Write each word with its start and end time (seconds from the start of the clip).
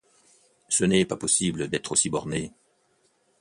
Ce 0.67 0.83
n'est 0.83 1.05
pas 1.05 1.15
possible 1.15 1.67
d'être 1.67 1.91
aussi 1.91 2.09
borné. 2.09 2.51